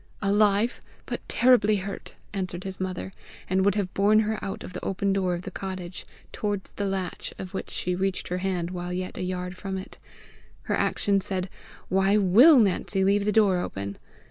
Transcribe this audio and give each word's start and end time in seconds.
"Alive, 0.23 0.81
but 1.05 1.21
terribly 1.29 1.75
hurt," 1.75 2.15
answered 2.33 2.63
his 2.63 2.79
mother, 2.79 3.13
and 3.47 3.63
would 3.63 3.75
have 3.75 3.93
borne 3.93 4.21
her 4.21 4.43
out 4.43 4.63
of 4.63 4.73
the 4.73 4.83
open 4.83 5.13
door 5.13 5.35
of 5.35 5.43
the 5.43 5.51
cottage, 5.51 6.07
towards 6.31 6.73
the 6.73 6.87
latch 6.87 7.31
of 7.37 7.53
which 7.53 7.69
she 7.69 7.93
reached 7.93 8.29
her 8.29 8.39
hand 8.39 8.71
while 8.71 8.91
yet 8.91 9.15
a 9.15 9.21
yard 9.23 9.55
from 9.55 9.77
it. 9.77 9.99
Her 10.63 10.75
action 10.75 11.21
said, 11.21 11.51
"Why 11.87 12.17
WILL 12.17 12.57
Nancy 12.57 13.03
leave 13.03 13.25
the 13.25 13.31
door 13.31 13.59
open!" 13.59 13.99